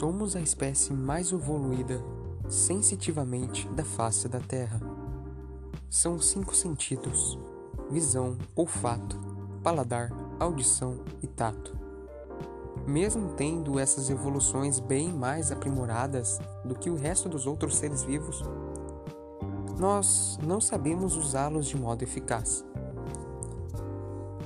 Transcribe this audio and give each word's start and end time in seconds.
Somos 0.00 0.34
a 0.34 0.40
espécie 0.40 0.94
mais 0.94 1.30
evoluída 1.30 2.02
sensitivamente 2.48 3.68
da 3.68 3.84
face 3.84 4.28
da 4.28 4.40
Terra. 4.40 4.80
São 5.90 6.18
cinco 6.18 6.56
sentidos: 6.56 7.38
visão, 7.90 8.38
olfato, 8.56 9.20
paladar, 9.62 10.10
audição 10.38 11.00
e 11.22 11.26
tato. 11.26 11.76
Mesmo 12.86 13.34
tendo 13.34 13.78
essas 13.78 14.08
evoluções 14.08 14.80
bem 14.80 15.12
mais 15.12 15.52
aprimoradas 15.52 16.40
do 16.64 16.74
que 16.74 16.88
o 16.88 16.96
resto 16.96 17.28
dos 17.28 17.46
outros 17.46 17.76
seres 17.76 18.02
vivos, 18.02 18.42
nós 19.78 20.38
não 20.42 20.62
sabemos 20.62 21.14
usá-los 21.14 21.66
de 21.66 21.76
modo 21.76 22.02
eficaz. 22.02 22.64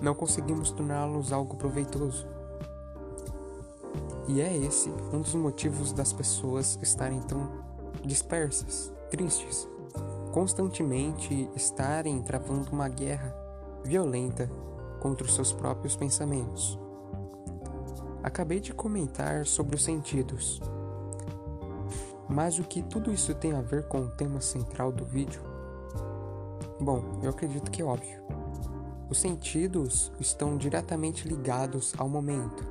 Não 0.03 0.17
conseguimos 0.17 0.73
torná-los 0.73 1.33
algo 1.33 1.57
proveitoso. 1.57 2.34
E 4.27 4.41
é 4.41 4.57
esse 4.57 4.91
um 5.13 5.21
dos 5.21 5.35
motivos 5.35 5.93
das 5.93 6.13
pessoas 6.13 6.79
estarem 6.83 7.21
tão 7.21 7.51
dispersas, 8.03 8.93
tristes, 9.11 9.69
constantemente 10.33 11.49
estarem 11.55 12.23
travando 12.23 12.71
uma 12.73 12.89
guerra 12.89 13.35
violenta 13.85 14.51
contra 15.01 15.27
os 15.27 15.35
seus 15.35 15.53
próprios 15.53 15.95
pensamentos. 15.95 16.79
Acabei 18.23 18.59
de 18.59 18.73
comentar 18.73 19.45
sobre 19.45 19.77
os 19.77 19.85
sentidos, 19.85 20.61
mas 22.29 22.59
o 22.59 22.65
que 22.65 22.83
tudo 22.83 23.13
isso 23.13 23.35
tem 23.35 23.53
a 23.53 23.61
ver 23.61 23.87
com 23.87 24.01
o 24.01 24.11
tema 24.11 24.41
central 24.41 24.91
do 24.91 25.05
vídeo? 25.05 25.43
Bom, 26.81 27.21
eu 27.23 27.29
acredito 27.29 27.71
que 27.71 27.83
é 27.83 27.85
óbvio. 27.85 28.23
Os 29.11 29.19
sentidos 29.21 30.11
estão 30.19 30.57
diretamente 30.57 31.29
ligados 31.29 31.95
ao 31.99 32.09
momento, 32.09 32.65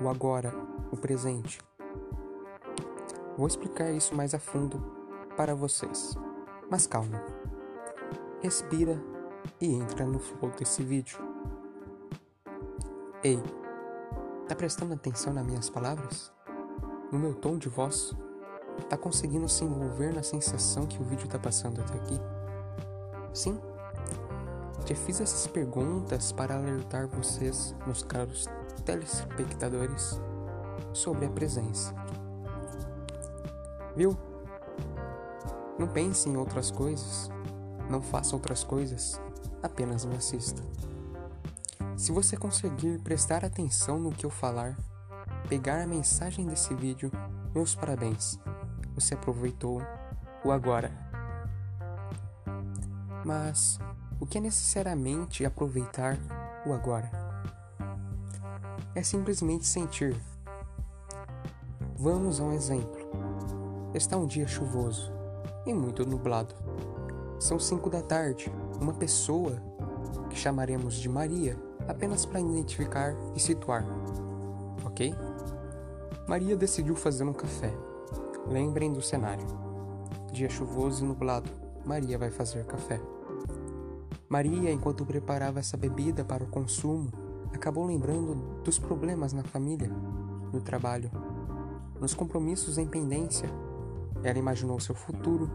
o 0.00 0.08
agora, 0.08 0.54
o 0.90 0.96
presente. 0.96 1.60
Vou 3.36 3.46
explicar 3.46 3.90
isso 3.90 4.14
mais 4.14 4.34
a 4.34 4.38
fundo 4.38 4.80
para 5.36 5.54
vocês. 5.54 6.16
Mas 6.70 6.86
calma. 6.86 7.22
Respira 8.40 9.00
e 9.60 9.72
entra 9.72 10.04
no 10.04 10.18
flow 10.18 10.50
desse 10.50 10.82
vídeo. 10.82 11.18
Ei, 13.22 13.42
tá 14.48 14.54
prestando 14.54 14.94
atenção 14.94 15.32
nas 15.32 15.46
minhas 15.46 15.70
palavras? 15.70 16.32
No 17.10 17.18
meu 17.18 17.34
tom 17.34 17.58
de 17.58 17.68
voz? 17.68 18.12
Tá 18.88 18.96
conseguindo 18.96 19.48
se 19.48 19.64
envolver 19.64 20.14
na 20.14 20.22
sensação 20.22 20.86
que 20.86 21.00
o 21.00 21.04
vídeo 21.04 21.28
tá 21.28 21.38
passando 21.38 21.80
até 21.80 21.94
aqui? 21.94 22.20
Sim? 23.32 23.60
Te 24.84 24.94
fiz 24.94 25.20
essas 25.20 25.46
perguntas 25.46 26.32
para 26.32 26.56
alertar 26.56 27.08
vocês, 27.08 27.74
meus 27.84 28.02
caros 28.02 28.48
telespectadores, 28.84 30.20
sobre 30.98 31.26
a 31.26 31.30
presença. 31.30 31.94
Viu? 33.96 34.16
Não 35.78 35.86
pense 35.86 36.28
em 36.28 36.36
outras 36.36 36.70
coisas, 36.70 37.30
não 37.88 38.02
faça 38.02 38.34
outras 38.34 38.64
coisas, 38.64 39.20
apenas 39.62 40.04
me 40.04 40.16
assista. 40.16 40.60
Se 41.96 42.12
você 42.12 42.36
conseguir 42.36 43.00
prestar 43.00 43.44
atenção 43.44 43.98
no 43.98 44.10
que 44.10 44.26
eu 44.26 44.30
falar, 44.30 44.76
pegar 45.48 45.82
a 45.82 45.86
mensagem 45.86 46.46
desse 46.46 46.74
vídeo, 46.74 47.10
meus 47.54 47.74
parabéns. 47.74 48.38
Você 48.94 49.14
aproveitou 49.14 49.80
o 50.44 50.50
agora. 50.50 50.92
Mas 53.24 53.78
o 54.20 54.26
que 54.26 54.38
é 54.38 54.40
necessariamente 54.40 55.44
aproveitar 55.44 56.18
o 56.66 56.72
agora? 56.72 57.10
É 58.94 59.02
simplesmente 59.02 59.66
sentir. 59.66 60.16
Vamos 62.00 62.38
a 62.38 62.44
um 62.44 62.52
exemplo. 62.52 63.10
Está 63.92 64.16
um 64.16 64.24
dia 64.24 64.46
chuvoso 64.46 65.12
e 65.66 65.74
muito 65.74 66.06
nublado. 66.06 66.54
São 67.40 67.58
cinco 67.58 67.90
da 67.90 68.00
tarde. 68.00 68.52
Uma 68.80 68.94
pessoa, 68.94 69.60
que 70.30 70.36
chamaremos 70.36 70.94
de 70.94 71.08
Maria, 71.08 71.58
apenas 71.88 72.24
para 72.24 72.38
identificar 72.38 73.16
e 73.34 73.40
situar, 73.40 73.84
ok? 74.84 75.12
Maria 76.28 76.56
decidiu 76.56 76.94
fazer 76.94 77.24
um 77.24 77.32
café. 77.32 77.74
Lembrem 78.46 78.92
do 78.92 79.02
cenário. 79.02 79.46
Dia 80.30 80.48
chuvoso 80.48 81.04
e 81.04 81.08
nublado. 81.08 81.50
Maria 81.84 82.16
vai 82.16 82.30
fazer 82.30 82.64
café. 82.64 83.00
Maria, 84.28 84.70
enquanto 84.70 85.04
preparava 85.04 85.58
essa 85.58 85.76
bebida 85.76 86.24
para 86.24 86.44
o 86.44 86.48
consumo, 86.48 87.10
acabou 87.52 87.84
lembrando 87.84 88.36
dos 88.62 88.78
problemas 88.78 89.32
na 89.32 89.42
família, 89.42 89.90
no 90.52 90.60
trabalho, 90.60 91.10
nos 92.00 92.14
compromissos 92.14 92.78
em 92.78 92.86
pendência. 92.86 93.48
Ela 94.22 94.38
imaginou 94.38 94.80
seu 94.80 94.94
futuro, 94.94 95.50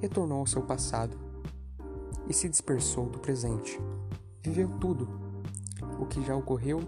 retornou 0.00 0.40
ao 0.40 0.46
seu 0.46 0.62
passado 0.62 1.16
e 2.28 2.32
se 2.32 2.48
dispersou 2.48 3.06
do 3.06 3.18
presente. 3.18 3.80
Viveu 4.42 4.68
tudo, 4.80 5.08
o 6.00 6.06
que 6.06 6.24
já 6.24 6.34
ocorreu, 6.34 6.80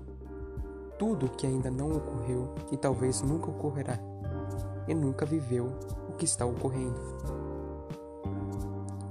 tudo 0.98 1.26
o 1.26 1.30
que 1.30 1.46
ainda 1.46 1.70
não 1.70 1.92
ocorreu 1.92 2.54
e 2.70 2.76
talvez 2.76 3.22
nunca 3.22 3.50
ocorrerá, 3.50 3.98
e 4.86 4.94
nunca 4.94 5.24
viveu 5.24 5.66
o 6.08 6.12
que 6.12 6.24
está 6.24 6.44
ocorrendo. 6.44 7.00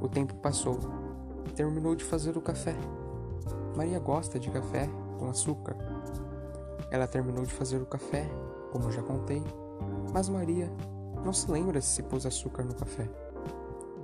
O 0.01 0.07
tempo 0.07 0.35
passou 0.35 0.79
terminou 1.59 1.93
de 1.93 2.05
fazer 2.05 2.37
o 2.37 2.41
café. 2.41 2.73
Maria 3.75 3.99
gosta 3.99 4.39
de 4.39 4.49
café 4.49 4.89
com 5.17 5.29
açúcar. 5.29 5.75
Ela 6.89 7.05
terminou 7.05 7.43
de 7.43 7.51
fazer 7.51 7.81
o 7.81 7.85
café, 7.85 8.25
como 8.71 8.89
já 8.93 9.01
contei, 9.03 9.43
mas 10.13 10.29
Maria 10.29 10.71
não 11.23 11.33
se 11.33 11.49
lembra 11.51 11.81
se 11.81 12.03
pôs 12.03 12.25
açúcar 12.25 12.63
no 12.63 12.73
café. 12.73 13.09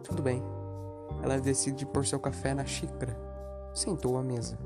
Tudo 0.03 0.21
bem. 0.21 0.43
Ela 1.23 1.39
decide 1.39 1.85
pôr 1.85 2.05
seu 2.05 2.19
café 2.19 2.53
na 2.53 2.65
xícara. 2.65 3.17
Sentou 3.73 4.17
à 4.17 4.23
mesa. 4.23 4.57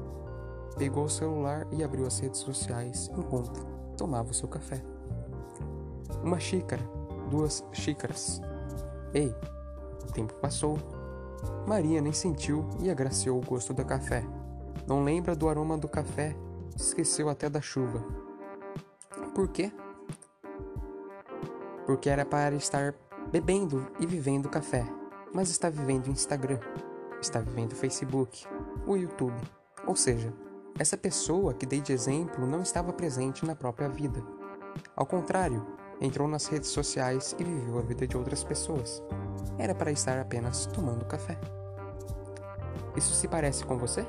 Pegou 0.78 1.06
o 1.06 1.10
celular 1.10 1.68
e 1.72 1.84
abriu 1.84 2.06
as 2.06 2.20
redes 2.20 2.40
sociais 2.40 3.10
enquanto 3.18 3.66
tomava 3.98 4.32
o 4.32 4.34
seu 4.34 4.48
café. 4.48 4.82
Uma 6.24 6.40
xícara, 6.40 6.84
duas 7.30 7.64
xícaras. 7.72 8.42
Ei, 9.14 9.34
o 10.08 10.12
tempo 10.12 10.34
passou 10.36 10.78
Maria 11.66 12.02
nem 12.02 12.14
sentiu 12.14 12.68
e 12.80 12.90
agraciou 12.90 13.38
o 13.38 13.46
gosto 13.46 13.74
do 13.74 13.86
café. 13.86 14.26
Não 14.88 15.04
lembra 15.04 15.36
do 15.36 15.48
aroma 15.48 15.78
do 15.78 15.88
café, 15.88 16.36
esqueceu 16.76 17.30
até 17.30 17.50
da 17.50 17.62
chuva. 17.62 18.04
Por 19.36 19.48
quê? 19.50 19.72
Porque 21.90 22.08
era 22.08 22.24
para 22.24 22.54
estar 22.54 22.94
bebendo 23.32 23.92
e 24.00 24.06
vivendo 24.06 24.48
café, 24.48 24.86
mas 25.34 25.50
está 25.50 25.72
vivendo 25.72 26.08
Instagram, 26.08 26.60
está 27.20 27.40
vivendo 27.40 27.74
Facebook, 27.74 28.46
o 28.86 28.96
YouTube. 28.96 29.42
Ou 29.88 29.96
seja, 29.96 30.32
essa 30.78 30.96
pessoa 30.96 31.52
que 31.52 31.66
dei 31.66 31.82
de 31.82 31.92
exemplo 31.92 32.46
não 32.46 32.62
estava 32.62 32.94
presente 32.94 33.44
na 33.44 33.56
própria 33.56 33.90
vida. 33.90 34.24
Ao 34.96 35.04
contrário, 35.04 35.66
entrou 36.00 36.28
nas 36.28 36.46
redes 36.46 36.70
sociais 36.70 37.36
e 37.40 37.44
viveu 37.44 37.80
a 37.80 37.82
vida 37.82 38.06
de 38.06 38.16
outras 38.16 38.44
pessoas. 38.44 39.02
Era 39.58 39.74
para 39.74 39.92
estar 39.92 40.20
apenas 40.20 40.68
tomando 40.68 41.06
café. 41.06 41.40
Isso 42.96 43.16
se 43.16 43.28
parece 43.28 43.66
com 43.66 43.80
você? 43.80 44.06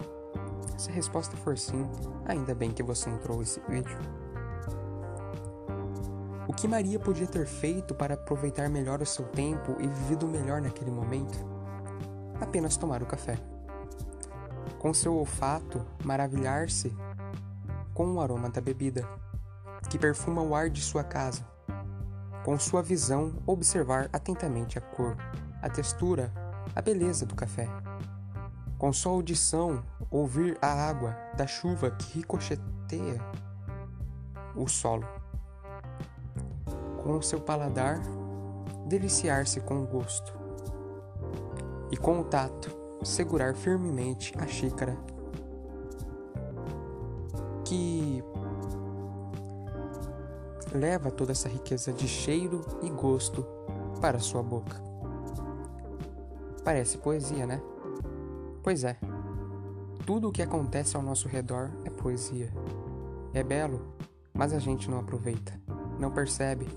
Se 0.77 0.91
a 0.91 0.93
resposta 0.93 1.35
for 1.39 1.57
sim, 1.57 1.89
ainda 2.27 2.55
bem 2.55 2.73
que 2.73 2.83
você 2.83 3.09
entrou 3.09 3.41
esse 3.41 3.59
vídeo. 3.67 3.97
O 6.51 6.53
que 6.53 6.67
Maria 6.67 6.99
podia 6.99 7.29
ter 7.29 7.47
feito 7.47 7.95
para 7.95 8.15
aproveitar 8.15 8.69
melhor 8.69 9.01
o 9.01 9.07
seu 9.07 9.25
tempo 9.25 9.77
e 9.79 9.87
vivido 9.87 10.27
melhor 10.27 10.61
naquele 10.61 10.91
momento? 10.91 11.39
Apenas 12.41 12.77
tomar 12.77 13.05
o 13.05 13.07
café. 13.07 13.39
Com 14.77 14.93
seu 14.93 15.15
olfato, 15.15 15.87
maravilhar-se 16.03 16.93
com 17.95 18.15
o 18.15 18.21
aroma 18.21 18.51
da 18.51 18.61
bebida, 18.61 19.09
que 19.89 19.97
perfuma 19.97 20.43
o 20.43 20.53
ar 20.53 20.69
de 20.69 20.83
sua 20.83 21.05
casa 21.05 21.49
com 22.45 22.59
sua 22.59 22.83
visão, 22.83 23.33
observar 23.47 24.11
atentamente 24.13 24.77
a 24.77 24.81
cor, 24.81 25.17
a 25.63 25.71
textura, 25.71 26.33
a 26.75 26.83
beleza 26.83 27.25
do 27.25 27.37
café. 27.37 27.69
Com 28.77 28.93
sua 28.93 29.13
audição, 29.13 29.85
ouvir 30.11 30.59
a 30.61 30.67
água 30.67 31.17
da 31.37 31.47
chuva 31.47 31.93
que 31.93 32.19
ricocheteia 32.19 33.21
o 34.57 34.67
solo. 34.67 35.20
Com 37.11 37.17
o 37.17 37.23
seu 37.25 37.41
paladar, 37.41 38.01
deliciar-se 38.87 39.61
com 39.63 39.83
o 39.83 39.85
gosto. 39.85 40.33
E 41.91 41.97
com 41.97 42.21
o 42.21 42.25
tato, 42.25 42.71
segurar 43.03 43.53
firmemente 43.57 44.33
a 44.39 44.47
xícara 44.47 44.97
que 47.65 48.23
leva 50.73 51.11
toda 51.11 51.33
essa 51.33 51.49
riqueza 51.49 51.93
de 51.93 52.07
cheiro 52.07 52.61
e 52.81 52.89
gosto 52.89 53.45
para 54.01 54.21
sua 54.21 54.45
boca. 54.45 54.81
Parece 56.63 56.97
poesia, 56.97 57.45
né? 57.45 57.61
Pois 58.63 58.85
é. 58.85 58.97
Tudo 60.07 60.29
o 60.29 60.33
que 60.33 60.43
acontece 60.43 60.97
ao 60.97 61.03
nosso 61.03 61.27
redor 61.27 61.73
é 61.85 61.91
poesia. 61.91 62.53
É 63.35 63.43
belo, 63.43 63.97
mas 64.33 64.53
a 64.53 64.61
gente 64.61 64.89
não 64.89 65.01
aproveita, 65.01 65.61
não 65.99 66.13
percebe, 66.13 66.69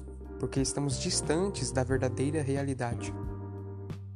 porque 0.43 0.59
estamos 0.59 0.99
distantes 0.99 1.71
da 1.71 1.85
verdadeira 1.85 2.41
realidade. 2.41 3.15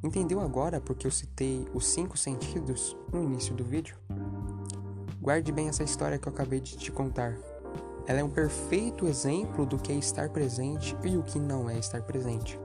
Entendeu 0.04 0.42
agora 0.42 0.78
porque 0.78 1.06
eu 1.06 1.10
citei 1.10 1.66
os 1.72 1.86
cinco 1.86 2.18
sentidos 2.18 2.94
no 3.10 3.22
início 3.22 3.54
do 3.54 3.64
vídeo? 3.64 3.96
Guarde 5.22 5.50
bem 5.50 5.70
essa 5.70 5.82
história 5.82 6.18
que 6.18 6.28
eu 6.28 6.30
acabei 6.30 6.60
de 6.60 6.76
te 6.76 6.92
contar. 6.92 7.34
Ela 8.06 8.20
é 8.20 8.22
um 8.22 8.28
perfeito 8.28 9.06
exemplo 9.06 9.64
do 9.64 9.78
que 9.78 9.90
é 9.90 9.94
estar 9.94 10.28
presente 10.28 10.94
e 11.02 11.16
o 11.16 11.22
que 11.22 11.38
não 11.38 11.70
é 11.70 11.78
estar 11.78 12.02
presente. 12.02 12.60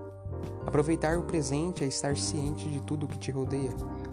Aproveitar 0.65 1.17
o 1.17 1.23
presente 1.23 1.85
é 1.85 1.87
estar 1.87 2.17
ciente 2.17 2.67
de 2.67 2.81
tudo 2.81 3.07
que 3.07 3.17
te 3.17 3.31
rodeia, 3.31 3.71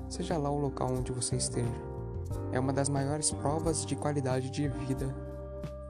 seja 0.08 0.38
lá 0.38 0.49
o 0.49 0.61
local 0.61 0.93
onde 0.93 1.11
você 1.11 1.35
esteja. 1.35 1.75
É 2.52 2.61
uma 2.61 2.73
das 2.73 2.88
maiores 2.88 3.32
provas 3.32 3.85
de 3.85 3.97
qualidade 3.97 4.49
de 4.49 4.69
vida 4.69 5.12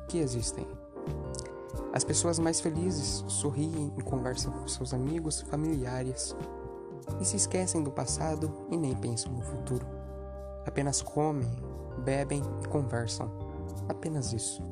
que 0.08 0.16
existem. 0.16 0.66
As 1.92 2.04
pessoas 2.04 2.38
mais 2.38 2.60
felizes 2.60 3.24
sorriem 3.26 3.92
e 3.98 4.02
conversam 4.02 4.52
com 4.52 4.68
seus 4.68 4.94
amigos, 4.94 5.40
familiares 5.40 6.36
e 7.20 7.24
se 7.24 7.36
esquecem 7.36 7.82
do 7.82 7.90
passado 7.90 8.52
e 8.70 8.76
nem 8.76 8.94
pensam 8.94 9.32
no 9.32 9.42
futuro. 9.42 9.84
Apenas 10.64 11.02
comem, 11.02 11.50
bebem 12.04 12.42
e 12.62 12.68
conversam. 12.68 13.28
Apenas 13.88 14.32
isso. 14.32 14.62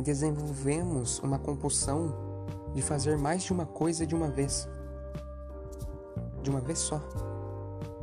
Desenvolvemos 0.00 1.18
uma 1.18 1.38
compulsão 1.38 2.14
de 2.74 2.80
fazer 2.80 3.18
mais 3.18 3.42
de 3.42 3.52
uma 3.52 3.66
coisa 3.66 4.06
de 4.06 4.14
uma 4.14 4.28
vez. 4.28 4.68
De 6.42 6.50
uma 6.50 6.60
vez 6.60 6.78
só. 6.78 7.00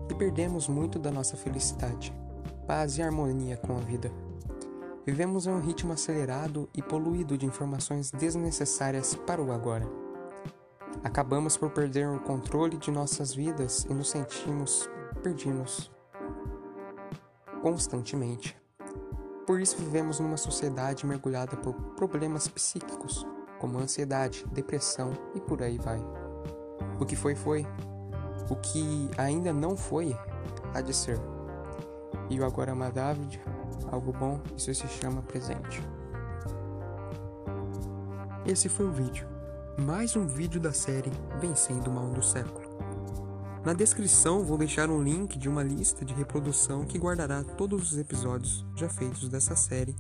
E 0.10 0.16
perdemos 0.16 0.68
muito 0.68 1.00
da 1.00 1.12
nossa 1.12 1.38
felicidade, 1.38 2.14
paz 2.68 2.98
e 2.98 3.02
harmonia 3.02 3.56
com 3.56 3.78
a 3.78 3.80
vida. 3.80 4.12
Vivemos 5.06 5.46
em 5.46 5.52
um 5.52 5.60
ritmo 5.60 5.94
acelerado 5.94 6.68
e 6.74 6.82
poluído 6.82 7.38
de 7.38 7.46
informações 7.46 8.10
desnecessárias 8.10 9.14
para 9.14 9.40
o 9.40 9.52
agora. 9.52 9.88
Acabamos 11.04 11.56
por 11.56 11.70
perder 11.70 12.08
o 12.08 12.20
controle 12.20 12.76
de 12.76 12.90
nossas 12.90 13.32
vidas 13.32 13.86
e 13.88 13.94
nos 13.94 14.10
sentimos 14.10 14.90
perdidos 15.22 15.92
constantemente. 17.62 18.58
Por 19.46 19.62
isso 19.62 19.78
vivemos 19.78 20.20
numa 20.20 20.38
sociedade 20.38 21.06
mergulhada 21.06 21.56
por 21.56 21.74
problemas 21.96 22.48
psíquicos, 22.48 23.28
como 23.60 23.78
ansiedade, 23.78 24.44
depressão 24.52 25.14
e 25.36 25.40
por 25.40 25.62
aí 25.62 25.78
vai. 25.78 26.00
O 27.00 27.06
que 27.06 27.16
foi 27.16 27.36
foi, 27.36 27.64
o 28.50 28.56
que 28.56 29.10
ainda 29.20 29.54
não 29.54 29.78
foi, 29.78 30.18
há 30.74 30.82
de 30.82 30.96
ser. 30.96 31.20
E 32.28 32.40
o 32.40 32.46
agora 32.46 32.72
é 32.72 32.74
algo 33.92 34.12
bom, 34.12 34.42
isso 34.58 34.74
se 34.74 34.88
chama 34.88 35.22
presente. 35.22 35.82
Esse 38.46 38.70
foi 38.70 38.86
o 38.86 38.92
vídeo. 38.92 39.28
Mais 39.78 40.16
um 40.16 40.28
vídeo 40.28 40.60
da 40.60 40.72
série 40.72 41.12
Vencendo 41.40 41.88
o 41.88 41.94
Mal 41.94 42.10
do 42.12 42.24
Século. 42.24 42.66
Na 43.66 43.74
descrição 43.74 44.44
vou 44.44 44.58
deixar 44.58 44.90
um 44.90 45.02
link 45.02 45.40
de 45.40 45.50
uma 45.50 45.64
lista 45.64 46.06
de 46.06 46.14
reprodução 46.14 46.86
que 46.86 47.00
guardará 47.00 47.44
todos 47.44 47.92
os 47.92 47.98
episódios 47.98 48.64
já 48.76 48.88
feitos 48.88 49.28
dessa 49.28 49.56
série 49.56 49.96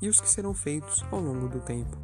e 0.00 0.08
os 0.08 0.20
que 0.20 0.30
serão 0.30 0.54
feitos 0.54 1.04
ao 1.10 1.20
longo 1.20 1.48
do 1.48 1.58
tempo. 1.60 1.98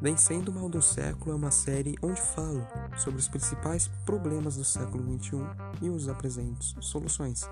Vencendo 0.00 0.48
o 0.48 0.54
Mal 0.54 0.70
do 0.70 0.80
Século 0.80 1.32
é 1.32 1.34
uma 1.34 1.50
série 1.50 1.94
onde 2.02 2.18
falo 2.18 2.66
sobre 2.96 3.20
os 3.20 3.28
principais 3.28 3.88
problemas 4.06 4.56
do 4.56 4.64
século 4.64 5.04
XXI 5.18 5.36
e 5.82 5.90
os 5.90 6.08
apresento 6.08 6.82
soluções. 6.82 7.46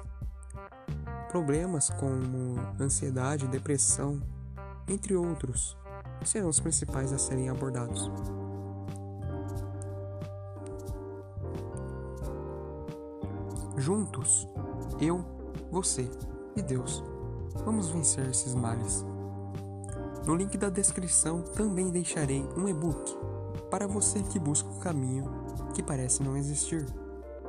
Problemas 1.31 1.91
como 1.91 2.57
ansiedade, 2.81 3.47
depressão, 3.49 4.19
entre 4.89 5.15
outros, 5.15 5.77
serão 6.25 6.49
os 6.49 6.59
principais 6.59 7.13
a 7.13 7.19
serem 7.19 7.51
abordados. 7.51 8.11
Juntos, 13.77 14.49
eu, 14.99 15.23
você 15.71 16.11
e 16.57 16.63
Deus, 16.63 17.05
vamos 17.63 17.91
vencer 17.91 18.27
esses 18.29 18.55
males. 18.55 19.05
No 20.27 20.35
link 20.35 20.57
da 20.57 20.71
descrição 20.71 21.43
também 21.43 21.91
deixarei 21.91 22.43
um 22.57 22.67
e-book 22.67 23.17
para 23.71 23.87
você 23.87 24.23
que 24.23 24.39
busca 24.39 24.69
o 24.71 24.79
caminho 24.79 25.25
que 25.75 25.83
parece 25.83 26.23
não 26.23 26.39
existir, 26.39 26.87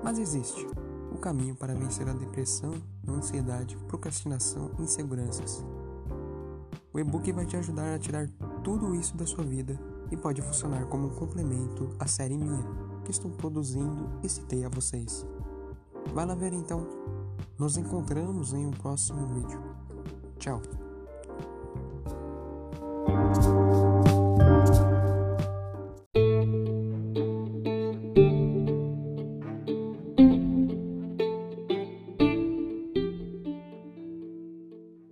mas 0.04 0.20
existe 0.20 0.68
o 1.12 1.18
caminho 1.18 1.56
para 1.56 1.74
vencer 1.74 2.08
a 2.08 2.14
depressão, 2.14 2.74
ansiedade, 3.08 3.78
procrastinação 3.88 4.72
e 4.80 4.84
inseguranças. 4.84 5.64
O 6.94 7.00
e-book 7.00 7.32
vai 7.32 7.46
te 7.46 7.56
ajudar 7.58 7.94
a 7.94 8.00
tirar 8.00 8.28
tudo 8.64 8.96
isso 8.96 9.16
da 9.16 9.26
sua 9.26 9.44
vida 9.44 9.80
e 10.12 10.18
pode 10.18 10.42
funcionar 10.42 10.86
como 10.86 11.08
um 11.08 11.16
complemento 11.16 11.96
à 12.00 12.08
série 12.08 12.38
minha 12.38 12.64
que 13.04 13.12
estou 13.12 13.32
produzindo 13.32 14.10
e 14.24 14.30
citei 14.30 14.66
a 14.66 14.70
vocês. 14.70 15.26
Vai 16.14 16.26
lá 16.26 16.36
ver 16.36 16.54
então. 16.54 16.88
Nos 17.58 17.78
encontramos 17.78 18.54
em 18.54 18.66
um 18.66 18.72
próximo 18.72 19.28
vídeo. 19.28 19.62
Tchau. 20.38 20.79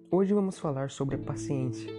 Hoje 0.09 0.33
vamos 0.33 0.57
falar 0.57 0.89
sobre 0.89 1.15
a 1.15 1.19
paciência, 1.19 1.91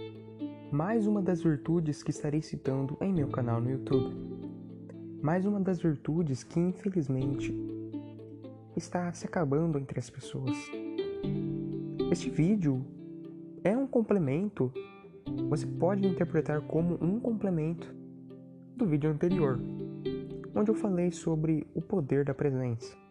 mais 0.71 1.05
uma 1.05 1.21
das 1.21 1.43
virtudes 1.43 2.01
que 2.01 2.09
estarei 2.09 2.41
citando 2.41 2.97
em 2.99 3.13
meu 3.13 3.27
canal 3.27 3.61
no 3.61 3.69
YouTube. 3.69 4.15
Mais 5.21 5.45
uma 5.45 5.59
das 5.59 5.79
virtudes 5.79 6.43
que, 6.43 6.59
infelizmente, 6.59 7.53
está 8.75 9.13
se 9.13 9.27
acabando 9.27 9.77
entre 9.77 9.99
as 9.99 10.09
pessoas. 10.09 10.57
Este 12.11 12.31
vídeo 12.31 12.83
é 13.63 13.77
um 13.77 13.85
complemento, 13.85 14.73
você 15.47 15.67
pode 15.67 16.07
interpretar 16.07 16.61
como 16.61 16.97
um 16.99 17.19
complemento 17.19 17.93
do 18.75 18.87
vídeo 18.87 19.11
anterior, 19.11 19.59
onde 20.55 20.71
eu 20.71 20.75
falei 20.75 21.11
sobre 21.11 21.67
o 21.75 21.81
poder 21.81 22.25
da 22.25 22.33
presença. 22.33 23.08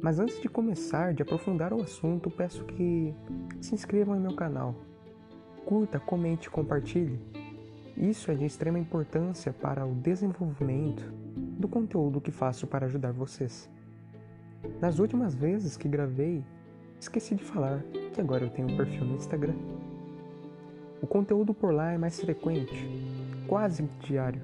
Mas 0.00 0.18
antes 0.18 0.40
de 0.40 0.48
começar, 0.48 1.14
de 1.14 1.22
aprofundar 1.22 1.72
o 1.72 1.82
assunto, 1.82 2.30
peço 2.30 2.64
que 2.64 3.14
se 3.60 3.74
inscrevam 3.74 4.14
no 4.14 4.20
meu 4.20 4.34
canal. 4.34 4.74
Curta, 5.64 5.98
comente, 5.98 6.50
compartilhe. 6.50 7.18
Isso 7.96 8.30
é 8.30 8.34
de 8.34 8.44
extrema 8.44 8.78
importância 8.78 9.52
para 9.52 9.86
o 9.86 9.94
desenvolvimento 9.94 11.02
do 11.58 11.66
conteúdo 11.66 12.20
que 12.20 12.30
faço 12.30 12.66
para 12.66 12.86
ajudar 12.86 13.12
vocês. 13.12 13.70
Nas 14.80 14.98
últimas 14.98 15.34
vezes 15.34 15.76
que 15.76 15.88
gravei, 15.88 16.44
esqueci 17.00 17.34
de 17.34 17.42
falar 17.42 17.82
que 18.12 18.20
agora 18.20 18.44
eu 18.44 18.50
tenho 18.50 18.68
um 18.68 18.76
perfil 18.76 19.04
no 19.04 19.16
Instagram. 19.16 19.54
O 21.00 21.06
conteúdo 21.06 21.54
por 21.54 21.72
lá 21.72 21.92
é 21.92 21.98
mais 21.98 22.20
frequente, 22.20 22.86
quase 23.46 23.88
diário. 24.00 24.42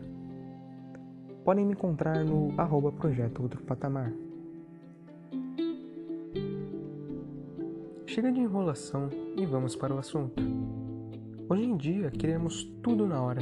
Podem 1.45 1.67
me 1.67 1.73
encontrar 1.73 2.25
no 2.25 2.55
arroba 2.59 2.91
projeto 2.91 3.43
outro 3.43 3.63
patamar. 3.63 4.13
Chega 8.13 8.31
de 8.31 8.41
enrolação 8.41 9.09
e 9.39 9.47
vamos 9.47 9.75
para 9.75 9.95
o 9.95 9.99
assunto. 9.99 10.43
Hoje 11.49 11.65
em 11.65 11.75
dia 11.79 12.11
queremos 12.11 12.63
tudo 12.83 13.07
na 13.07 13.23
hora. 13.23 13.41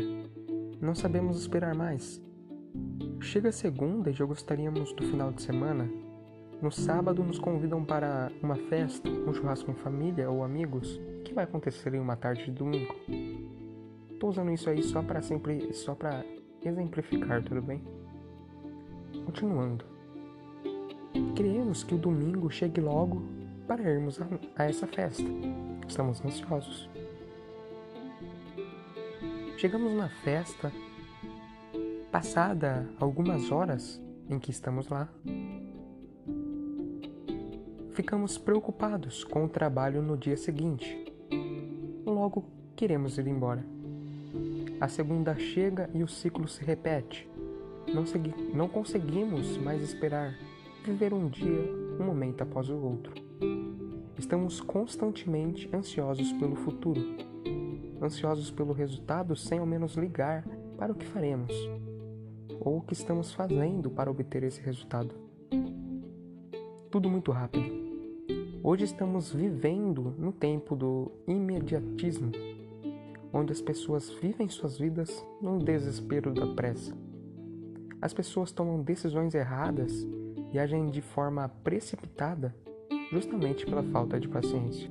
Não 0.81 0.95
sabemos 0.95 1.41
esperar 1.41 1.75
mais. 1.75 2.23
Chega 3.21 3.51
segunda 3.51 4.11
e 4.11 4.13
já 4.13 4.25
gostaríamos 4.25 4.93
do 4.93 5.03
final 5.03 5.33
de 5.33 5.43
semana. 5.43 5.91
No 6.63 6.71
sábado 6.71 7.25
nos 7.25 7.37
convidam 7.37 7.85
para 7.85 8.31
uma 8.41 8.55
festa, 8.55 9.11
um 9.11 9.35
churrasco 9.35 9.73
em 9.73 9.75
família 9.75 10.31
ou 10.31 10.45
amigos, 10.45 11.01
que 11.25 11.35
vai 11.35 11.43
acontecer 11.43 11.93
em 11.93 11.99
uma 11.99 12.15
tarde 12.15 12.45
de 12.45 12.53
domingo. 12.53 12.95
Tô 14.21 14.29
usando 14.29 14.53
isso 14.53 14.71
aí 14.71 14.85
só 14.85 15.03
para 15.03 15.21
sempre, 15.21 15.75
só 15.75 15.97
para 15.97 16.25
exemplificar, 16.65 17.43
tudo 17.43 17.61
bem? 17.61 17.83
Continuando. 19.27 19.85
Queremos 21.35 21.83
que 21.83 21.97
o 21.97 21.99
domingo 21.99 22.49
chegue 22.53 22.81
logo 22.81 23.40
para 23.71 23.89
irmos 23.89 24.21
a, 24.21 24.27
a 24.57 24.65
essa 24.65 24.85
festa. 24.85 25.23
Estamos 25.87 26.21
ansiosos. 26.25 26.91
Chegamos 29.57 29.93
na 29.93 30.09
festa, 30.09 30.73
passada 32.11 32.91
algumas 32.99 33.53
horas 33.53 34.03
em 34.29 34.41
que 34.41 34.51
estamos 34.51 34.89
lá, 34.89 35.09
ficamos 37.93 38.39
preocupados 38.39 39.23
com 39.23 39.45
o 39.45 39.49
trabalho 39.49 40.03
no 40.03 40.17
dia 40.17 40.37
seguinte. 40.37 41.15
Logo 42.05 42.47
queremos 42.75 43.19
ir 43.19 43.29
embora. 43.29 43.65
A 44.81 44.89
segunda 44.89 45.37
chega 45.37 45.89
e 45.95 46.03
o 46.03 46.09
ciclo 46.09 46.49
se 46.49 46.65
repete. 46.65 47.31
Não, 47.95 48.05
segui 48.05 48.35
não 48.53 48.67
conseguimos 48.67 49.57
mais 49.59 49.81
esperar, 49.81 50.35
viver 50.85 51.15
um 51.15 51.29
dia, 51.29 51.73
um 52.01 52.05
momento 52.05 52.43
após 52.43 52.69
o 52.69 52.75
outro. 52.75 53.30
Estamos 54.21 54.61
constantemente 54.61 55.67
ansiosos 55.75 56.31
pelo 56.35 56.55
futuro, 56.55 57.01
ansiosos 58.03 58.51
pelo 58.51 58.75
resultado 58.75 59.35
sem 59.35 59.59
ao 59.59 59.65
menos 59.65 59.95
ligar 59.95 60.47
para 60.77 60.93
o 60.93 60.95
que 60.95 61.07
faremos 61.07 61.55
ou 62.61 62.77
o 62.77 62.83
que 62.83 62.93
estamos 62.93 63.33
fazendo 63.33 63.89
para 63.89 64.11
obter 64.11 64.43
esse 64.43 64.61
resultado. 64.61 65.15
Tudo 66.91 67.09
muito 67.09 67.33
rápido. 67.33 67.65
Hoje 68.63 68.85
estamos 68.85 69.33
vivendo 69.33 70.15
no 70.19 70.33
tempo 70.33 70.77
do 70.77 71.11
imediatismo, 71.27 72.31
onde 73.33 73.53
as 73.53 73.63
pessoas 73.63 74.11
vivem 74.11 74.51
suas 74.51 74.77
vidas 74.77 75.27
no 75.41 75.59
desespero 75.59 76.35
da 76.35 76.47
pressa. 76.47 76.95
As 78.03 78.13
pessoas 78.13 78.53
tomam 78.53 78.83
decisões 78.83 79.35
erradas 79.35 80.07
e 80.53 80.59
agem 80.59 80.91
de 80.91 81.01
forma 81.01 81.49
precipitada 81.65 82.55
justamente 83.11 83.67
pela 83.67 83.83
falta 83.83 84.19
de 84.19 84.29
paciência. 84.29 84.91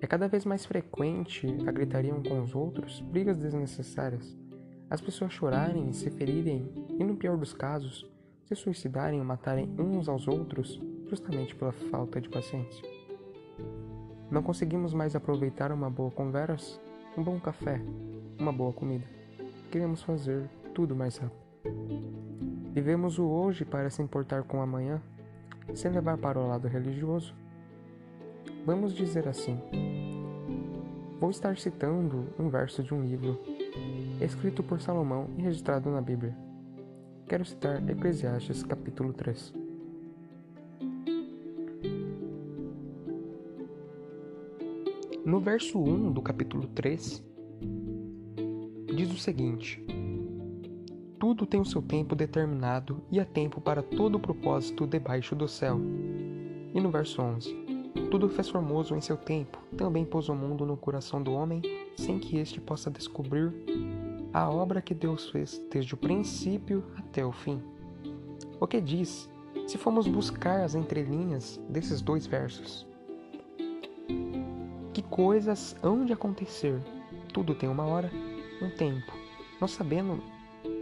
É 0.00 0.06
cada 0.06 0.28
vez 0.28 0.44
mais 0.44 0.64
frequente 0.64 1.46
a 1.66 1.72
gritaria 1.72 2.14
um 2.14 2.22
com 2.22 2.40
os 2.40 2.54
outros, 2.54 3.00
brigas 3.00 3.36
desnecessárias, 3.36 4.36
as 4.88 5.00
pessoas 5.00 5.32
chorarem, 5.32 5.92
se 5.92 6.10
ferirem 6.10 6.72
e, 6.98 7.04
no 7.04 7.16
pior 7.16 7.36
dos 7.36 7.52
casos, 7.52 8.08
se 8.44 8.54
suicidarem 8.54 9.18
ou 9.18 9.26
matarem 9.26 9.68
uns 9.78 10.08
aos 10.08 10.26
outros 10.26 10.80
justamente 11.08 11.54
pela 11.54 11.72
falta 11.72 12.20
de 12.20 12.28
paciência. 12.28 12.82
Não 14.30 14.42
conseguimos 14.42 14.94
mais 14.94 15.14
aproveitar 15.14 15.72
uma 15.72 15.90
boa 15.90 16.10
conversa, 16.10 16.80
um 17.16 17.22
bom 17.22 17.38
café, 17.38 17.80
uma 18.38 18.52
boa 18.52 18.72
comida. 18.72 19.04
Queremos 19.70 20.02
fazer 20.02 20.48
tudo 20.74 20.96
mais 20.96 21.18
rápido. 21.18 21.48
Vivemos 22.72 23.18
o 23.18 23.26
hoje 23.26 23.64
para 23.64 23.90
se 23.90 24.00
importar 24.00 24.44
com 24.44 24.58
o 24.58 24.62
amanhã, 24.62 25.02
sem 25.74 25.90
levar 25.90 26.18
para 26.18 26.38
o 26.38 26.48
lado 26.48 26.68
religioso. 26.68 27.34
Vamos 28.64 28.94
dizer 28.94 29.28
assim. 29.28 29.58
Vou 31.20 31.30
estar 31.30 31.56
citando 31.56 32.26
um 32.38 32.48
verso 32.48 32.82
de 32.82 32.94
um 32.94 33.02
livro 33.02 33.40
escrito 34.20 34.62
por 34.62 34.80
Salomão 34.80 35.28
e 35.36 35.42
registrado 35.42 35.90
na 35.90 36.00
Bíblia. 36.00 36.36
Quero 37.26 37.44
citar 37.44 37.86
Eclesiastes 37.88 38.62
capítulo 38.62 39.12
3. 39.12 39.52
No 45.24 45.40
verso 45.40 45.78
1 45.78 46.12
do 46.12 46.22
capítulo 46.22 46.66
3, 46.68 47.22
diz 48.96 49.12
o 49.12 49.18
seguinte: 49.18 49.84
Tudo 51.18 51.44
tem 51.44 51.60
o 51.60 51.64
seu 51.64 51.82
tempo 51.82 52.14
determinado 52.14 53.02
e 53.10 53.18
há 53.18 53.24
tempo 53.24 53.60
para 53.60 53.82
todo 53.82 54.14
o 54.14 54.20
propósito 54.20 54.86
debaixo 54.86 55.34
do 55.34 55.48
céu. 55.48 55.80
E 56.72 56.80
no 56.80 56.90
verso 56.90 57.20
11: 57.20 57.52
Tudo 58.08 58.28
fez 58.28 58.48
formoso 58.48 58.94
em 58.94 59.00
seu 59.00 59.16
tempo, 59.16 59.58
também 59.76 60.04
pôs 60.04 60.28
o 60.28 60.34
mundo 60.34 60.64
no 60.64 60.76
coração 60.76 61.20
do 61.20 61.32
homem, 61.32 61.60
sem 61.96 62.20
que 62.20 62.38
este 62.38 62.60
possa 62.60 62.88
descobrir 62.88 63.52
a 64.32 64.48
obra 64.48 64.80
que 64.80 64.94
Deus 64.94 65.28
fez 65.30 65.60
desde 65.68 65.94
o 65.94 65.96
princípio 65.96 66.84
até 66.96 67.26
o 67.26 67.32
fim. 67.32 67.60
O 68.60 68.66
que 68.68 68.80
diz, 68.80 69.28
se 69.66 69.76
formos 69.76 70.06
buscar 70.06 70.60
as 70.60 70.76
entrelinhas 70.76 71.60
desses 71.68 72.00
dois 72.00 72.28
versos? 72.28 72.86
Que 74.92 75.02
coisas 75.02 75.74
hão 75.82 76.04
de 76.04 76.12
acontecer? 76.12 76.80
Tudo 77.32 77.56
tem 77.56 77.68
uma 77.68 77.86
hora, 77.86 78.10
um 78.62 78.70
tempo. 78.70 79.12
Não 79.60 79.66
sabemos, 79.66 80.20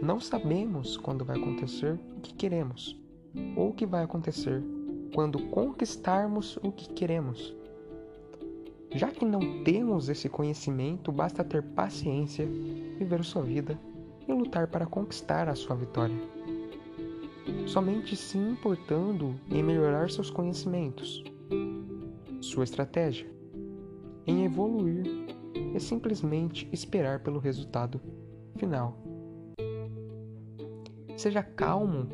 não 0.01 0.19
sabemos 0.19 0.97
quando 0.97 1.25
vai 1.25 1.37
acontecer 1.37 1.99
o 2.15 2.21
que 2.21 2.33
queremos, 2.33 2.99
ou 3.55 3.69
o 3.69 3.73
que 3.73 3.85
vai 3.85 4.03
acontecer 4.03 4.63
quando 5.13 5.39
conquistarmos 5.47 6.57
o 6.61 6.71
que 6.71 6.89
queremos. 6.89 7.55
Já 8.93 9.09
que 9.09 9.25
não 9.25 9.63
temos 9.63 10.09
esse 10.09 10.29
conhecimento, 10.29 11.11
basta 11.11 11.43
ter 11.43 11.63
paciência, 11.63 12.45
viver 12.97 13.23
sua 13.23 13.41
vida 13.41 13.79
e 14.27 14.33
lutar 14.33 14.67
para 14.67 14.85
conquistar 14.85 15.49
a 15.49 15.55
sua 15.55 15.75
vitória. 15.75 16.15
Somente 17.65 18.15
se 18.15 18.37
importando 18.37 19.35
em 19.49 19.63
melhorar 19.63 20.09
seus 20.09 20.29
conhecimentos, 20.29 21.23
sua 22.41 22.63
estratégia, 22.63 23.29
em 24.25 24.45
evoluir 24.45 25.05
é 25.73 25.79
simplesmente 25.79 26.67
esperar 26.71 27.19
pelo 27.21 27.39
resultado 27.39 28.01
final. 28.57 29.16
Seja 31.17 31.41
calmo 31.41 32.07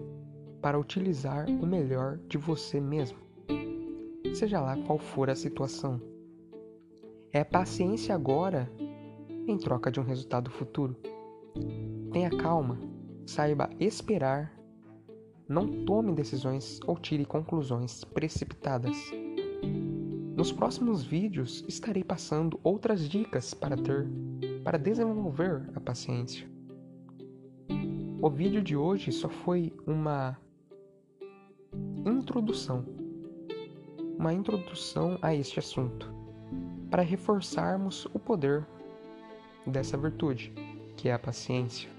para 0.61 0.79
utilizar 0.79 1.49
o 1.49 1.67
melhor 1.67 2.17
de 2.29 2.37
você 2.37 2.79
mesmo, 2.79 3.17
seja 4.33 4.61
lá 4.61 4.77
qual 4.77 4.97
for 4.97 5.29
a 5.29 5.35
situação. 5.35 6.01
É 7.33 7.43
paciência 7.43 8.15
agora 8.15 8.71
em 9.45 9.57
troca 9.57 9.91
de 9.91 9.99
um 9.99 10.03
resultado 10.03 10.49
futuro. 10.49 10.95
Tenha 12.13 12.29
calma, 12.29 12.79
saiba 13.25 13.69
esperar, 13.77 14.57
não 15.49 15.83
tome 15.83 16.13
decisões 16.13 16.79
ou 16.87 16.97
tire 16.97 17.25
conclusões 17.25 18.05
precipitadas. 18.05 18.95
Nos 20.33 20.53
próximos 20.53 21.03
vídeos 21.03 21.65
estarei 21.67 22.05
passando 22.05 22.57
outras 22.63 23.09
dicas 23.09 23.53
para 23.53 23.75
ter 23.75 24.07
para 24.63 24.77
desenvolver 24.77 25.69
a 25.75 25.81
paciência. 25.81 26.52
O 28.23 28.29
vídeo 28.29 28.61
de 28.61 28.73
hoje 28.73 29.11
só 29.11 29.27
foi 29.27 29.73
uma 29.85 30.37
introdução, 32.05 32.85
uma 34.17 34.33
introdução 34.33 35.19
a 35.21 35.35
este 35.35 35.59
assunto, 35.59 36.09
para 36.89 37.01
reforçarmos 37.01 38.05
o 38.13 38.19
poder 38.19 38.65
dessa 39.67 39.97
virtude, 39.97 40.53
que 40.95 41.09
é 41.09 41.13
a 41.13 41.19
paciência. 41.19 41.89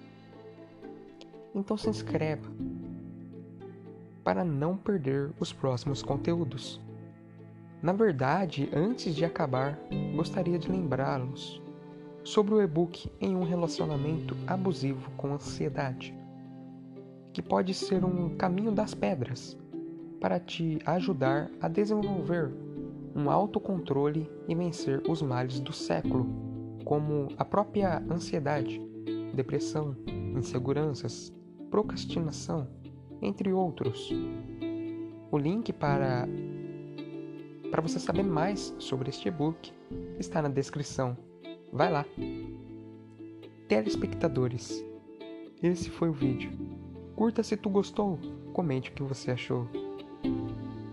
Então 1.54 1.76
se 1.76 1.90
inscreva 1.90 2.50
para 4.24 4.42
não 4.42 4.78
perder 4.78 5.30
os 5.38 5.52
próximos 5.52 6.02
conteúdos. 6.02 6.80
Na 7.82 7.92
verdade, 7.92 8.70
antes 8.72 9.14
de 9.14 9.26
acabar, 9.26 9.78
gostaria 10.16 10.58
de 10.58 10.72
lembrá-los 10.72 11.62
sobre 12.24 12.54
o 12.54 12.62
e-book 12.62 13.10
Em 13.20 13.36
um 13.36 13.44
Relacionamento 13.44 14.34
Abusivo 14.46 15.10
com 15.16 15.34
Ansiedade, 15.34 16.14
que 17.34 17.42
pode 17.42 17.74
ser 17.74 18.02
um 18.02 18.30
caminho 18.30 18.72
das 18.72 18.94
pedras 18.94 19.56
para 20.20 20.40
te 20.40 20.78
ajudar 20.86 21.50
a 21.60 21.68
desenvolver 21.68 22.50
um 23.14 23.30
autocontrole 23.30 24.28
e 24.48 24.54
vencer 24.54 25.02
os 25.06 25.20
males 25.20 25.60
do 25.60 25.72
século, 25.72 26.26
como 26.84 27.28
a 27.36 27.44
própria 27.44 28.02
ansiedade, 28.10 28.80
depressão, 29.34 29.94
inseguranças, 30.34 31.30
procrastinação, 31.70 32.66
entre 33.20 33.52
outros. 33.52 34.10
O 35.30 35.36
link 35.36 35.72
para 35.74 36.26
para 37.70 37.82
você 37.82 37.98
saber 37.98 38.22
mais 38.22 38.72
sobre 38.78 39.10
este 39.10 39.26
e-book, 39.26 39.72
está 40.16 40.40
na 40.40 40.48
descrição. 40.48 41.16
Vai 41.74 41.90
lá! 41.90 42.06
Telespectadores, 43.66 44.84
esse 45.60 45.90
foi 45.90 46.08
o 46.08 46.12
vídeo. 46.12 46.52
Curta 47.16 47.42
se 47.42 47.56
tu 47.56 47.68
gostou, 47.68 48.16
comente 48.52 48.90
o 48.90 48.92
que 48.92 49.02
você 49.02 49.32
achou. 49.32 49.66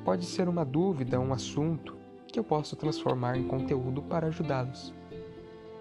Pode 0.03 0.25
ser 0.25 0.49
uma 0.49 0.65
dúvida, 0.65 1.19
um 1.19 1.33
assunto 1.33 1.95
que 2.25 2.39
eu 2.39 2.43
posso 2.43 2.75
transformar 2.75 3.37
em 3.37 3.47
conteúdo 3.47 4.01
para 4.01 4.25
ajudá-los. 4.25 4.91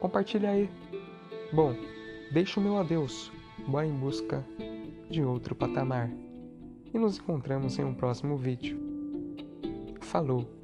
Compartilha 0.01 0.51
aí. 0.51 0.69
Bom, 1.51 1.75
deixo 2.31 2.61
o 2.61 2.63
meu 2.63 2.77
adeus. 2.77 3.33
Bora 3.67 3.87
em 3.87 3.95
busca 3.95 4.45
de 5.09 5.23
outro 5.23 5.55
patamar. 5.55 6.11
E 6.93 6.99
nos 6.99 7.17
encontramos 7.17 7.79
em 7.79 7.85
um 7.85 7.95
próximo 7.95 8.37
vídeo. 8.37 8.79
Falou! 10.03 10.60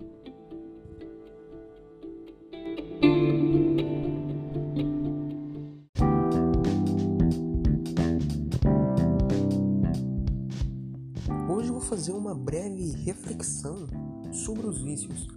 Sobre 14.96 15.14
os 15.14 15.20
vícios 15.20 15.28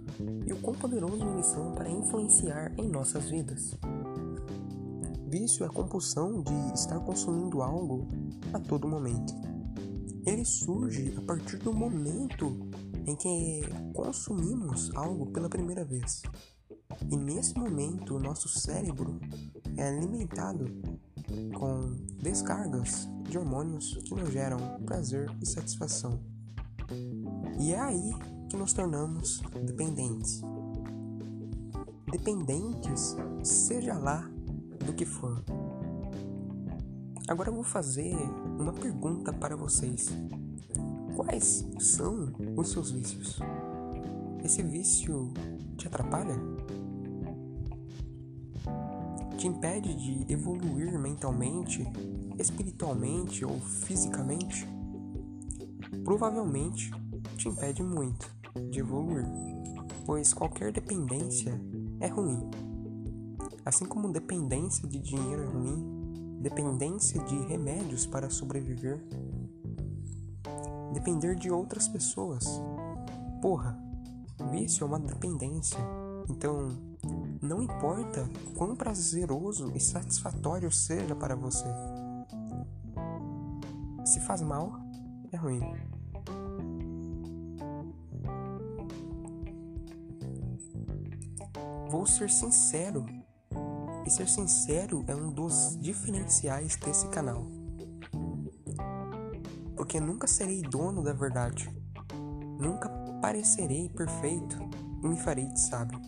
e 0.46 0.52
o 0.52 0.60
quão 0.60 0.74
poderosos 0.74 1.20
eles 1.20 1.46
são 1.46 1.72
para 1.72 1.90
influenciar 1.90 2.72
em 2.78 2.88
nossas 2.88 3.28
vidas. 3.30 3.76
Vício 5.28 5.64
é 5.64 5.66
a 5.66 5.70
compulsão 5.70 6.42
de 6.42 6.74
estar 6.74 6.98
consumindo 7.00 7.62
algo 7.62 8.08
a 8.52 8.58
todo 8.58 8.88
momento. 8.88 9.32
Ele 10.26 10.44
surge 10.44 11.14
a 11.16 11.20
partir 11.22 11.58
do 11.58 11.72
momento 11.72 12.68
em 13.06 13.14
que 13.16 13.62
consumimos 13.94 14.90
algo 14.94 15.26
pela 15.26 15.48
primeira 15.48 15.84
vez. 15.84 16.22
E 17.08 17.16
nesse 17.16 17.56
momento, 17.56 18.16
o 18.16 18.18
nosso 18.18 18.48
cérebro 18.48 19.20
é 19.76 19.88
alimentado 19.88 20.66
com 21.56 21.94
descargas 22.20 23.08
de 23.22 23.38
hormônios 23.38 23.96
que 24.04 24.14
nos 24.14 24.30
geram 24.30 24.58
prazer 24.84 25.30
e 25.40 25.46
satisfação. 25.46 26.20
E 27.58 27.72
é 27.72 27.80
aí 27.80 28.12
que 28.50 28.56
nos 28.56 28.72
tornamos 28.72 29.40
dependentes. 29.64 30.42
Dependentes, 32.10 33.16
seja 33.44 33.96
lá 33.96 34.28
do 34.84 34.92
que 34.92 35.06
for. 35.06 35.40
Agora 37.28 37.48
eu 37.48 37.54
vou 37.54 37.62
fazer 37.62 38.16
uma 38.58 38.72
pergunta 38.72 39.32
para 39.32 39.54
vocês. 39.56 40.08
Quais 41.14 41.64
são 41.78 42.32
os 42.56 42.70
seus 42.72 42.90
vícios? 42.90 43.38
Esse 44.42 44.64
vício 44.64 45.32
te 45.76 45.86
atrapalha? 45.86 46.34
Te 49.38 49.46
impede 49.46 49.94
de 49.94 50.32
evoluir 50.32 50.98
mentalmente, 50.98 51.86
espiritualmente 52.36 53.44
ou 53.44 53.60
fisicamente? 53.60 54.66
Provavelmente 56.02 56.90
te 57.36 57.48
impede 57.48 57.82
muito 57.82 58.29
evoluir, 58.72 59.26
pois 60.04 60.32
qualquer 60.32 60.72
dependência 60.72 61.60
é 62.00 62.06
ruim. 62.06 62.50
Assim 63.64 63.84
como 63.84 64.12
dependência 64.12 64.88
de 64.88 64.98
dinheiro 64.98 65.42
é 65.42 65.46
ruim, 65.46 66.38
dependência 66.40 67.22
de 67.24 67.38
remédios 67.46 68.06
para 68.06 68.30
sobreviver, 68.30 69.04
depender 70.92 71.36
de 71.36 71.50
outras 71.50 71.86
pessoas. 71.86 72.44
Porra, 73.42 73.78
vício 74.50 74.84
é 74.84 74.86
uma 74.86 74.98
dependência. 74.98 75.78
Então, 76.28 76.68
não 77.42 77.62
importa 77.62 78.28
quão 78.56 78.74
prazeroso 78.74 79.72
e 79.74 79.80
satisfatório 79.80 80.70
seja 80.70 81.14
para 81.14 81.36
você. 81.36 81.66
Se 84.04 84.20
faz 84.20 84.42
mal, 84.42 84.72
é 85.32 85.36
ruim. 85.36 85.60
Vou 92.00 92.06
ser 92.06 92.30
sincero. 92.30 93.04
E 94.06 94.10
ser 94.10 94.26
sincero 94.26 95.04
é 95.06 95.14
um 95.14 95.30
dos 95.30 95.76
diferenciais 95.78 96.74
desse 96.76 97.06
canal. 97.08 97.46
Porque 99.76 100.00
nunca 100.00 100.26
serei 100.26 100.62
dono 100.62 101.02
da 101.02 101.12
verdade. 101.12 101.70
Nunca 102.58 102.88
parecerei 103.20 103.90
perfeito 103.90 104.56
e 105.04 105.08
me 105.08 105.16
farei 105.18 105.44
de 105.48 105.60
sábio. 105.60 106.00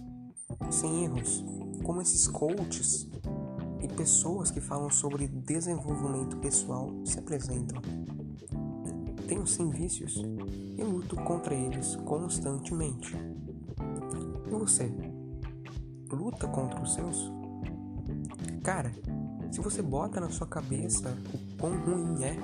Sem 0.70 1.04
erros, 1.04 1.44
como 1.84 2.00
esses 2.00 2.26
coaches 2.26 3.06
e 3.82 3.86
pessoas 3.86 4.50
que 4.50 4.62
falam 4.62 4.88
sobre 4.88 5.28
desenvolvimento 5.28 6.38
pessoal 6.38 6.90
se 7.04 7.18
apresentam. 7.18 7.82
Tenho 9.28 9.46
sim 9.46 9.68
vícios 9.68 10.22
e 10.74 10.82
luto 10.82 11.16
contra 11.16 11.54
eles 11.54 11.96
constantemente. 11.96 13.14
E 14.46 14.50
você? 14.54 14.90
Luta 16.12 16.46
contra 16.46 16.80
os 16.80 16.94
seus? 16.94 17.32
Cara, 18.62 18.92
se 19.50 19.60
você 19.60 19.82
bota 19.82 20.20
na 20.20 20.30
sua 20.30 20.46
cabeça 20.46 21.16
o 21.32 21.56
quão 21.56 21.76
ruim 21.78 22.22
é 22.24 22.36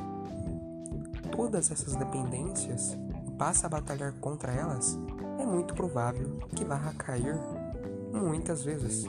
todas 1.30 1.70
essas 1.70 1.94
dependências 1.94 2.96
e 3.26 3.30
passa 3.32 3.66
a 3.66 3.70
batalhar 3.70 4.12
contra 4.14 4.52
elas, 4.52 4.98
é 5.38 5.46
muito 5.46 5.74
provável 5.74 6.38
que 6.54 6.64
vá 6.64 6.78
cair 6.98 7.38
muitas 8.12 8.64
vezes. 8.64 9.04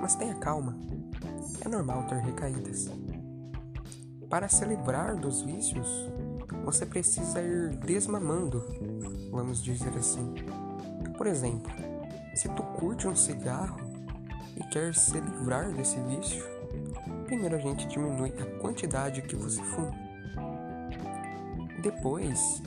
Mas 0.00 0.16
tenha 0.16 0.34
calma, 0.34 0.76
é 1.64 1.68
normal 1.68 2.04
ter 2.04 2.18
recaídas. 2.18 2.90
Para 4.28 4.48
se 4.48 4.64
livrar 4.64 5.16
dos 5.16 5.42
vícios, 5.42 5.86
você 6.64 6.84
precisa 6.86 7.40
ir 7.40 7.76
desmamando, 7.76 8.64
vamos 9.30 9.62
dizer 9.62 9.96
assim. 9.96 10.34
Por 11.16 11.26
exemplo, 11.26 11.70
se 12.34 12.48
tu 12.48 12.62
curte 12.62 13.06
um 13.06 13.14
cigarro 13.14 13.80
e 14.56 14.62
quer 14.64 14.94
se 14.94 15.18
livrar 15.20 15.70
desse 15.72 15.98
vício, 16.00 16.42
primeiro 17.26 17.56
a 17.56 17.58
gente 17.58 17.86
diminui 17.86 18.32
a 18.40 18.58
quantidade 18.60 19.22
que 19.22 19.36
você 19.36 19.62
fuma. 19.62 19.92
Depois, 21.82 22.62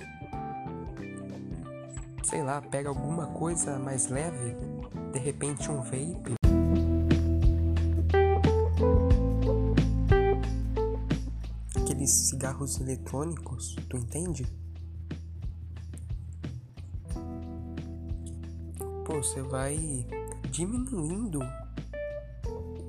sei 2.23 2.43
lá, 2.43 2.61
pega 2.61 2.89
alguma 2.89 3.27
coisa 3.27 3.79
mais 3.79 4.07
leve, 4.07 4.55
de 5.13 5.19
repente 5.19 5.71
um 5.71 5.81
vape. 5.81 6.35
Aqueles 11.75 12.11
cigarros 12.11 12.79
eletrônicos, 12.81 13.75
tu 13.89 13.97
entende? 13.97 14.45
Você 19.15 19.41
vai 19.41 20.06
diminuindo 20.51 21.39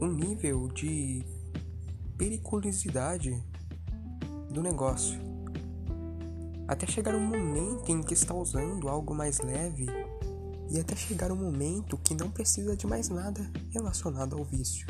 o 0.01 0.07
nível 0.07 0.67
de 0.67 1.23
periculosidade 2.19 3.41
do 4.51 4.61
negócio. 4.61 5.21
Até 6.67 6.85
chegar 6.85 7.15
um 7.15 7.25
momento 7.25 7.93
em 7.93 8.03
que 8.03 8.13
está 8.13 8.35
usando 8.35 8.89
algo 8.89 9.15
mais 9.15 9.39
leve 9.39 9.87
e 10.69 10.81
até 10.81 10.97
chegar 10.97 11.31
um 11.31 11.37
momento 11.37 11.97
que 11.97 12.13
não 12.13 12.29
precisa 12.29 12.77
de 12.77 12.89
mais 12.89 13.09
nada 13.09 13.49
relacionado 13.71 14.37
ao 14.37 14.43
vício. 14.43 14.85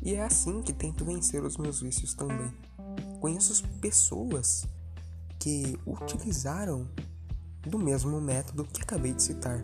E 0.00 0.14
é 0.14 0.22
assim 0.22 0.62
que 0.62 0.72
tento 0.72 1.04
vencer 1.04 1.42
os 1.42 1.56
meus 1.56 1.80
vícios 1.80 2.14
também. 2.14 2.52
Conheço 3.20 3.66
pessoas 3.80 4.64
que 5.40 5.76
utilizaram 5.84 6.88
do 7.66 7.78
mesmo 7.78 8.20
método 8.20 8.64
que 8.64 8.82
acabei 8.82 9.12
de 9.12 9.22
citar 9.22 9.62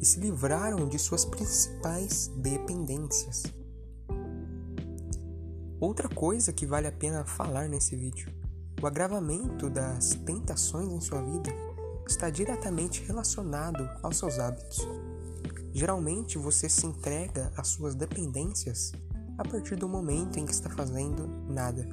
e 0.00 0.06
se 0.06 0.20
livraram 0.20 0.88
de 0.88 0.98
suas 0.98 1.24
principais 1.24 2.28
dependências. 2.36 3.42
Outra 5.80 6.08
coisa 6.08 6.52
que 6.52 6.66
vale 6.66 6.86
a 6.86 6.92
pena 6.92 7.24
falar 7.24 7.68
nesse 7.68 7.96
vídeo: 7.96 8.32
o 8.80 8.86
agravamento 8.86 9.68
das 9.68 10.14
tentações 10.24 10.88
em 10.88 11.00
sua 11.00 11.22
vida 11.22 11.50
está 12.06 12.30
diretamente 12.30 13.02
relacionado 13.04 13.88
aos 14.02 14.16
seus 14.16 14.38
hábitos. 14.38 14.86
Geralmente 15.72 16.36
você 16.38 16.68
se 16.68 16.86
entrega 16.86 17.52
às 17.56 17.68
suas 17.68 17.94
dependências 17.94 18.92
a 19.38 19.44
partir 19.44 19.76
do 19.76 19.88
momento 19.88 20.38
em 20.38 20.44
que 20.44 20.52
está 20.52 20.68
fazendo 20.68 21.26
nada. 21.48 21.88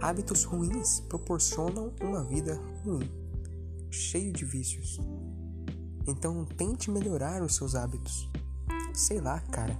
Hábitos 0.00 0.44
ruins 0.44 1.00
proporcionam 1.00 1.92
uma 2.00 2.24
vida 2.24 2.60
ruim 2.84 3.21
cheio 3.92 4.32
de 4.32 4.44
vícios. 4.44 4.98
Então 6.06 6.44
tente 6.44 6.90
melhorar 6.90 7.42
os 7.42 7.54
seus 7.54 7.74
hábitos. 7.74 8.28
Sei 8.94 9.20
lá, 9.20 9.38
cara. 9.40 9.78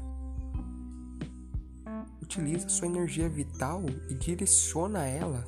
Utilize 2.20 2.68
sua 2.68 2.87
energia 2.87 3.29
vital 3.29 3.83
e 4.09 4.14
direciona 4.14 5.05
ela 5.07 5.44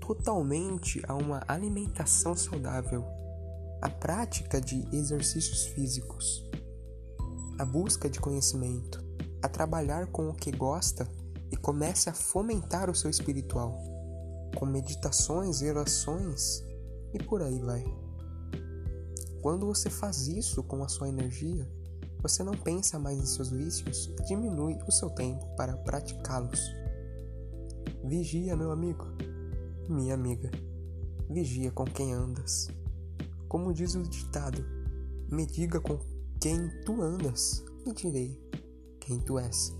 totalmente 0.00 1.02
a 1.08 1.14
uma 1.14 1.42
alimentação 1.48 2.36
saudável, 2.36 3.04
a 3.80 3.88
prática 3.88 4.60
de 4.60 4.86
exercícios 4.94 5.66
físicos, 5.66 6.44
a 7.58 7.64
busca 7.64 8.10
de 8.10 8.20
conhecimento, 8.20 9.02
a 9.42 9.48
trabalhar 9.48 10.08
com 10.08 10.28
o 10.28 10.34
que 10.34 10.50
gosta 10.50 11.08
e 11.50 11.56
comece 11.56 12.10
a 12.10 12.14
fomentar 12.14 12.90
o 12.90 12.94
seu 12.94 13.08
espiritual, 13.08 13.78
com 14.56 14.66
meditações 14.66 15.62
e 15.62 15.70
orações 15.70 16.62
e 17.14 17.22
por 17.22 17.40
aí 17.40 17.58
vai. 17.60 17.84
Quando 19.40 19.66
você 19.66 19.88
faz 19.88 20.26
isso 20.26 20.62
com 20.62 20.82
a 20.82 20.88
sua 20.88 21.08
energia, 21.08 21.70
você 22.20 22.42
não 22.42 22.54
pensa 22.54 22.98
mais 22.98 23.18
em 23.18 23.26
seus 23.26 23.50
vícios 23.50 24.10
e 24.18 24.24
diminui 24.24 24.78
o 24.88 24.90
seu 24.90 25.10
tempo 25.10 25.46
para 25.56 25.76
praticá-los. 25.76 26.60
Vigia, 28.02 28.56
meu 28.56 28.70
amigo, 28.70 29.04
minha 29.88 30.14
amiga, 30.14 30.50
vigia 31.28 31.70
com 31.70 31.84
quem 31.84 32.12
andas. 32.12 32.68
Como 33.48 33.72
diz 33.72 33.94
o 33.94 34.02
ditado, 34.02 34.64
me 35.30 35.46
diga 35.46 35.80
com 35.80 35.98
quem 36.40 36.68
tu 36.84 37.02
andas 37.02 37.62
e 37.86 37.92
direi 37.92 38.42
quem 38.98 39.20
tu 39.20 39.38
és. 39.38 39.74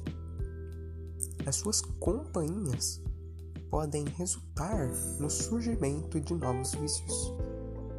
As 1.47 1.57
suas 1.57 1.81
companhias 1.81 3.03
podem 3.75 4.05
resultar 4.17 4.89
no 5.19 5.29
surgimento 5.29 6.21
de 6.21 6.33
novos 6.33 6.77
vícios. 6.77 7.35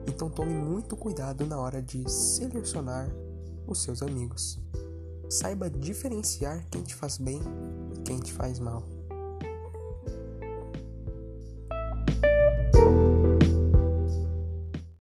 Então 0.07 0.29
tome 0.29 0.53
muito 0.53 0.95
cuidado 0.95 1.45
na 1.45 1.59
hora 1.59 1.81
de 1.81 2.09
selecionar 2.09 3.13
os 3.67 3.83
seus 3.83 4.01
amigos. 4.01 4.57
Saiba 5.29 5.69
diferenciar 5.69 6.65
quem 6.71 6.81
te 6.81 6.95
faz 6.95 7.17
bem 7.17 7.41
e 7.93 7.99
quem 8.03 8.19
te 8.19 8.31
faz 8.31 8.57
mal. 8.57 8.94